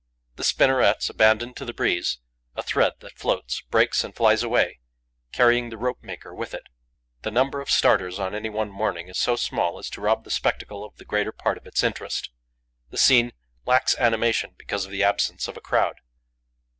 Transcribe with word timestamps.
The 0.35 0.43
spinnerets 0.43 1.11
abandon 1.11 1.53
to 1.53 1.63
the 1.63 1.75
breeze 1.75 2.17
a 2.55 2.63
thread 2.63 2.93
that 3.01 3.19
floats, 3.19 3.61
breaks 3.69 4.03
and 4.03 4.15
flies 4.15 4.41
away, 4.41 4.79
carrying 5.31 5.69
the 5.69 5.77
rope 5.77 6.01
maker 6.01 6.33
with 6.33 6.55
it. 6.55 6.63
The 7.21 7.29
number 7.29 7.61
of 7.61 7.69
starters 7.69 8.17
on 8.17 8.33
any 8.33 8.49
one 8.49 8.71
morning 8.71 9.09
is 9.09 9.19
so 9.19 9.35
small 9.35 9.77
as 9.77 9.91
to 9.91 10.01
rob 10.01 10.23
the 10.23 10.31
spectacle 10.31 10.83
of 10.83 10.95
the 10.95 11.05
greater 11.05 11.31
part 11.31 11.59
of 11.59 11.67
its 11.67 11.83
interest. 11.83 12.31
The 12.89 12.97
scene 12.97 13.33
lacks 13.67 13.95
animation 13.99 14.55
because 14.57 14.85
of 14.85 14.91
the 14.91 15.03
absence 15.03 15.47
of 15.47 15.55
a 15.55 15.61
crowd. 15.61 15.97